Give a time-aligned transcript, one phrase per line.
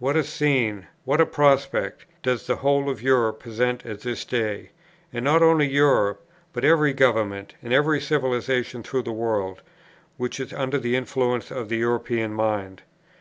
[0.00, 4.70] What a scene, what a prospect, does the whole of Europe present at this day!
[5.12, 9.62] and not only Europe, but every government and every civilization through the world,
[10.16, 12.82] which is under the influence of the European mind!